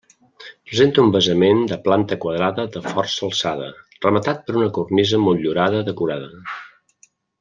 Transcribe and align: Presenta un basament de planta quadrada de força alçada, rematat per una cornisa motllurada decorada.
Presenta 0.69 1.03
un 1.07 1.11
basament 1.15 1.59
de 1.71 1.77
planta 1.83 2.17
quadrada 2.23 2.65
de 2.77 2.81
força 2.87 3.21
alçada, 3.27 3.67
rematat 4.07 4.41
per 4.49 4.57
una 4.63 4.71
cornisa 4.79 5.21
motllurada 5.27 5.85
decorada. 5.91 6.33